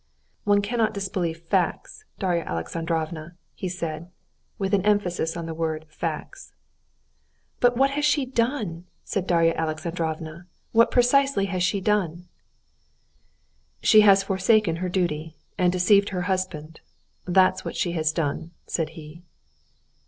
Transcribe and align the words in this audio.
"One 0.45 0.63
cannot 0.63 0.95
disbelieve 0.95 1.41
facts, 1.43 2.05
Darya 2.17 2.41
Alexandrovna," 2.41 3.35
said 3.69 4.01
he, 4.01 4.07
with 4.57 4.73
an 4.73 4.83
emphasis 4.83 5.37
on 5.37 5.45
the 5.45 5.53
word 5.53 5.85
"facts." 5.89 6.53
"But 7.59 7.77
what 7.77 7.91
has 7.91 8.03
she 8.03 8.25
done?" 8.25 8.85
said 9.03 9.27
Darya 9.27 9.53
Alexandrovna. 9.53 10.47
"What 10.71 10.89
precisely 10.89 11.45
has 11.53 11.61
she 11.61 11.81
done?" 11.81 12.27
"She 13.83 14.01
has 14.01 14.23
forsaken 14.23 14.77
her 14.77 14.89
duty, 14.89 15.35
and 15.55 15.71
deceived 15.71 16.09
her 16.09 16.23
husband. 16.23 16.79
That's 17.25 17.63
what 17.63 17.75
she 17.75 17.91
has 17.91 18.11
done," 18.11 18.49
said 18.65 18.89
he. 18.97 19.21